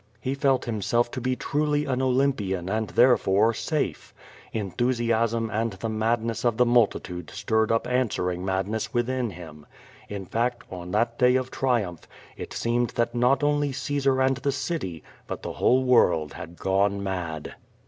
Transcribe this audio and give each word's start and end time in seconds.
He 0.19 0.33
felt 0.33 0.65
himself 0.65 1.11
to 1.11 1.21
be 1.21 1.35
truly 1.35 1.85
an 1.85 2.01
Olympian 2.01 2.67
and 2.69 2.87
therefore 2.89 3.53
safe. 3.53 4.15
Enthusiasm 4.51 5.51
and 5.53 5.73
the 5.73 5.89
madness 5.89 6.43
of 6.43 6.57
the 6.57 6.65
multi 6.65 6.99
tude 6.99 7.29
stirred 7.29 7.71
up 7.71 7.85
answering 7.85 8.43
madness 8.43 8.95
within 8.95 9.29
him. 9.29 9.67
In 10.09 10.25
fact, 10.25 10.63
on 10.71 10.89
that 10.89 11.19
day 11.19 11.35
of 11.35 11.51
triumph^it 11.51 12.51
seemed 12.51 12.89
that 12.95 13.13
not 13.13 13.43
only 13.43 13.71
Caesar 13.71 14.19
and 14.23 14.37
the 14.37 14.51
city, 14.51 15.03
but 15.27 15.43
the 15.43 15.53
whole 15.53 15.83
world 15.83 16.33
had 16.33 16.57
gone 16.57 17.03
mad. 17.03 17.53